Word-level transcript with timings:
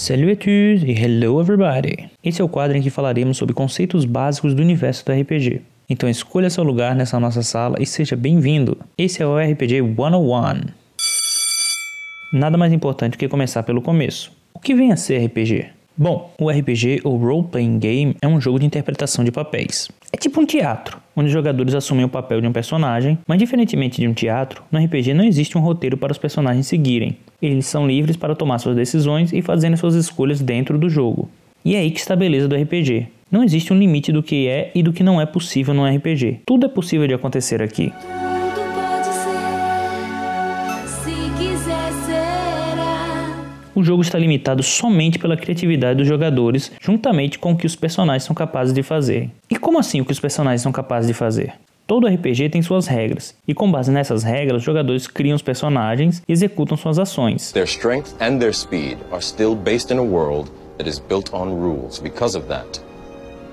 Salut 0.00 0.30
à 0.30 0.36
tous 0.36 0.84
e 0.84 0.92
hello 0.92 1.40
everybody! 1.40 2.08
Esse 2.22 2.40
é 2.40 2.44
o 2.44 2.48
quadro 2.48 2.76
em 2.76 2.80
que 2.80 2.88
falaremos 2.88 3.36
sobre 3.36 3.52
conceitos 3.52 4.04
básicos 4.04 4.54
do 4.54 4.62
universo 4.62 5.04
do 5.04 5.10
RPG. 5.10 5.60
Então 5.90 6.08
escolha 6.08 6.48
seu 6.48 6.62
lugar 6.62 6.94
nessa 6.94 7.18
nossa 7.18 7.42
sala 7.42 7.76
e 7.80 7.84
seja 7.84 8.14
bem-vindo! 8.14 8.78
Esse 8.96 9.24
é 9.24 9.26
o 9.26 9.36
RPG 9.36 9.82
101. 9.82 10.70
Nada 12.32 12.56
mais 12.56 12.72
importante 12.72 13.18
que 13.18 13.26
começar 13.26 13.64
pelo 13.64 13.82
começo. 13.82 14.30
O 14.54 14.60
que 14.60 14.72
vem 14.72 14.92
a 14.92 14.96
ser 14.96 15.18
RPG? 15.26 15.66
Bom, 15.96 16.32
o 16.40 16.48
RPG 16.48 17.00
ou 17.02 17.16
Role 17.16 17.48
Playing 17.48 17.78
Game 17.80 18.16
é 18.22 18.28
um 18.28 18.40
jogo 18.40 18.60
de 18.60 18.66
interpretação 18.66 19.24
de 19.24 19.32
papéis. 19.32 19.88
É 20.12 20.16
tipo 20.16 20.40
um 20.40 20.46
teatro, 20.46 20.98
onde 21.14 21.26
os 21.26 21.32
jogadores 21.32 21.74
assumem 21.74 22.04
o 22.04 22.08
papel 22.08 22.40
de 22.40 22.46
um 22.46 22.52
personagem, 22.52 23.18
mas 23.26 23.38
diferentemente 23.38 24.00
de 24.00 24.08
um 24.08 24.14
teatro, 24.14 24.62
no 24.72 24.82
RPG 24.82 25.12
não 25.12 25.24
existe 25.24 25.58
um 25.58 25.60
roteiro 25.60 25.96
para 25.96 26.12
os 26.12 26.18
personagens 26.18 26.66
seguirem. 26.66 27.16
Eles 27.42 27.66
são 27.66 27.86
livres 27.86 28.16
para 28.16 28.34
tomar 28.34 28.58
suas 28.58 28.74
decisões 28.74 29.32
e 29.32 29.42
fazerem 29.42 29.76
suas 29.76 29.94
escolhas 29.94 30.40
dentro 30.40 30.78
do 30.78 30.88
jogo. 30.88 31.28
E 31.64 31.74
é 31.74 31.80
aí 31.80 31.90
que 31.90 32.00
está 32.00 32.14
a 32.14 32.16
beleza 32.16 32.48
do 32.48 32.56
RPG. 32.56 33.08
Não 33.30 33.44
existe 33.44 33.72
um 33.72 33.78
limite 33.78 34.10
do 34.10 34.22
que 34.22 34.48
é 34.48 34.70
e 34.74 34.82
do 34.82 34.92
que 34.92 35.02
não 35.02 35.20
é 35.20 35.26
possível 35.26 35.74
no 35.74 35.84
RPG. 35.84 36.40
Tudo 36.46 36.64
é 36.64 36.68
possível 36.68 37.06
de 37.06 37.12
acontecer 37.12 37.60
aqui. 37.60 37.92
Jogo 43.88 44.02
está 44.02 44.18
limitado 44.18 44.62
somente 44.62 45.18
pela 45.18 45.36
criatividade 45.36 45.98
dos 45.98 46.06
jogadores, 46.06 46.70
juntamente 46.78 47.38
com 47.38 47.52
o 47.52 47.56
que 47.56 47.66
os 47.66 47.74
personagens 47.74 48.24
são 48.24 48.34
capazes 48.34 48.74
de 48.74 48.82
fazer. 48.82 49.30
E 49.50 49.56
como 49.56 49.78
assim 49.78 50.00
o 50.00 50.04
que 50.04 50.12
os 50.12 50.20
personagens 50.20 50.60
são 50.60 50.70
capazes 50.70 51.08
de 51.08 51.14
fazer? 51.14 51.54
Todo 51.86 52.06
RPG 52.06 52.50
tem 52.50 52.60
suas 52.60 52.86
regras, 52.86 53.34
e 53.48 53.54
com 53.54 53.70
base 53.72 53.90
nessas 53.90 54.22
regras, 54.22 54.58
os 54.58 54.62
jogadores 54.62 55.06
criam 55.06 55.34
os 55.34 55.40
personagens 55.40 56.22
e 56.28 56.32
executam 56.32 56.76
suas 56.76 56.98
ações. 56.98 57.50
Their 57.52 57.64
strength 57.66 58.14
and 58.20 58.38
their 58.38 58.54
speed 58.54 58.98
are 59.10 59.24
still 59.24 59.54
based 59.54 59.90
in 59.90 59.98
a 59.98 60.02
world 60.02 60.50
that 60.76 60.86
is 60.86 60.98
built 60.98 61.32
on 61.32 61.48
rules. 61.48 61.98
Because 61.98 62.36
of 62.36 62.46
that, 62.48 62.78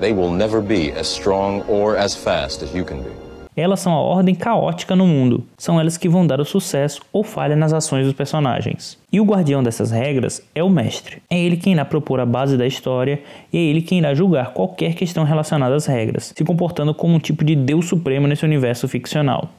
they 0.00 0.14
will 0.14 0.30
never 0.30 0.62
be 0.62 0.98
as 0.98 1.08
strong 1.08 1.62
or 1.68 1.98
as 1.98 2.14
fast 2.14 2.64
as 2.64 2.74
you 2.74 2.86
can 2.86 3.02
be. 3.02 3.31
Elas 3.54 3.80
são 3.80 3.92
a 3.92 4.00
ordem 4.00 4.34
caótica 4.34 4.96
no 4.96 5.06
mundo. 5.06 5.44
São 5.58 5.78
elas 5.78 5.98
que 5.98 6.08
vão 6.08 6.26
dar 6.26 6.40
o 6.40 6.44
sucesso 6.44 7.02
ou 7.12 7.22
falha 7.22 7.54
nas 7.54 7.72
ações 7.72 8.06
dos 8.06 8.14
personagens. 8.14 8.98
E 9.12 9.20
o 9.20 9.24
guardião 9.24 9.62
dessas 9.62 9.90
regras 9.90 10.42
é 10.54 10.62
o 10.62 10.70
mestre. 10.70 11.22
É 11.28 11.38
ele 11.38 11.58
quem 11.58 11.74
irá 11.74 11.84
propor 11.84 12.18
a 12.20 12.26
base 12.26 12.56
da 12.56 12.66
história 12.66 13.20
e 13.52 13.58
é 13.58 13.60
ele 13.60 13.82
quem 13.82 13.98
irá 13.98 14.14
julgar 14.14 14.54
qualquer 14.54 14.94
questão 14.94 15.24
relacionada 15.24 15.74
às 15.74 15.84
regras, 15.84 16.32
se 16.34 16.44
comportando 16.44 16.94
como 16.94 17.14
um 17.14 17.18
tipo 17.18 17.44
de 17.44 17.54
Deus 17.54 17.86
supremo 17.86 18.26
nesse 18.26 18.44
universo 18.44 18.88
ficcional. 18.88 19.50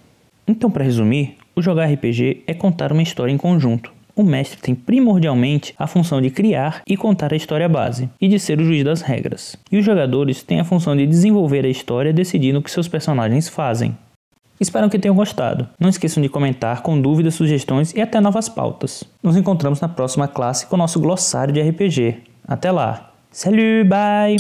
Então, 0.48 0.72
para 0.72 0.84
resumir, 0.84 1.38
o 1.56 1.62
jogar 1.62 1.86
RPG 1.86 2.44
é 2.48 2.54
contar 2.54 2.92
uma 2.92 3.04
história 3.04 3.32
em 3.32 3.38
conjunto. 3.38 3.92
O 4.16 4.22
mestre 4.22 4.60
tem 4.62 4.76
primordialmente 4.76 5.74
a 5.78 5.88
função 5.88 6.22
de 6.22 6.30
criar 6.30 6.82
e 6.88 6.96
contar 6.96 7.34
a 7.34 7.36
história 7.36 7.68
base, 7.68 8.10
e 8.22 8.28
de 8.28 8.40
ser 8.40 8.60
o 8.60 8.64
juiz 8.64 8.84
das 8.84 9.02
regras. 9.02 9.56
E 9.72 9.78
os 9.78 9.84
jogadores 9.84 10.44
têm 10.44 10.60
a 10.60 10.64
função 10.64 10.96
de 10.96 11.08
desenvolver 11.08 11.66
a 11.66 11.70
história 11.70 12.14
decidindo 12.14 12.60
o 12.60 12.62
que 12.62 12.70
seus 12.70 12.88
personagens 12.88 13.50
fazem. 13.50 13.98
Espero 14.60 14.90
que 14.90 15.00
tenham 15.00 15.16
gostado. 15.16 15.68
Não 15.80 15.90
esqueçam 15.90 16.22
de 16.22 16.30
comentar 16.30 16.82
com 16.82 17.02
dúvidas, 17.02 17.34
sugestões 17.34 17.94
e 17.94 18.02
até 18.02 18.22
novas 18.22 18.48
pautas. 18.48 19.04
Nos 19.22 19.36
encontramos 19.36 19.82
na 19.82 19.90
próxima 19.90 20.28
classe 20.28 20.68
com 20.68 20.76
o 20.76 20.80
nosso 20.80 21.00
glossário 21.00 21.54
de 21.54 21.62
RPG. 21.62 22.18
Até 22.48 22.72
lá! 22.72 23.14
Salut, 23.32 23.84
bye! 23.88 24.38